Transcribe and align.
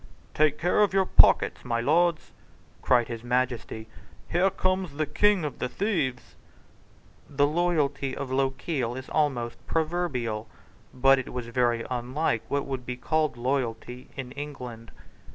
"Take 0.33 0.57
care 0.57 0.81
of 0.81 0.95
your 0.95 1.05
pockets, 1.05 1.63
my 1.63 1.79
lords," 1.79 2.31
cried 2.81 3.07
his 3.07 3.23
Majesty; 3.23 3.87
"here 4.31 4.49
comes 4.49 4.93
the 4.93 5.05
king 5.05 5.45
of 5.45 5.59
the 5.59 5.69
thieves." 5.69 6.33
The 7.29 7.45
loyalty 7.45 8.17
of 8.17 8.31
Lochiel 8.31 8.95
is 8.97 9.09
almost 9.09 9.63
proverbial: 9.67 10.49
but 10.91 11.19
it 11.19 11.31
was 11.31 11.49
very 11.49 11.85
unlike 11.91 12.41
what 12.47 12.65
was 12.65 12.79
called 13.03 13.37
loyalty 13.37 14.07
in 14.17 14.31
England. 14.31 14.89